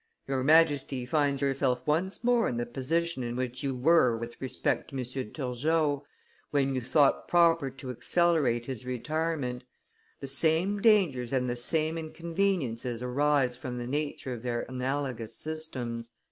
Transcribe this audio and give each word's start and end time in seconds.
Your 0.27 0.43
Majesty 0.43 1.05
finds 1.05 1.43
yourself 1.43 1.85
once 1.85 2.23
more 2.23 2.49
in 2.49 2.57
the 2.57 2.65
position 2.65 3.21
in 3.21 3.35
which 3.35 3.61
you 3.61 3.75
were 3.75 4.17
with 4.17 4.35
respect 4.41 4.89
to 4.89 4.97
M. 4.97 5.03
Turgot, 5.03 6.01
when 6.49 6.73
you 6.73 6.81
thought 6.81 7.27
proper 7.27 7.69
to 7.69 7.91
accelerate 7.91 8.65
his 8.65 8.83
retirement; 8.83 9.63
the 10.19 10.25
same 10.25 10.81
dangers 10.81 11.31
and 11.31 11.47
the 11.47 11.55
same 11.55 11.99
inconveniences 11.99 13.03
arise 13.03 13.55
from 13.57 13.77
the 13.77 13.85
nature 13.85 14.33
of 14.33 14.41
their 14.41 14.63
analogous 14.63 15.35
systems." 15.37 16.09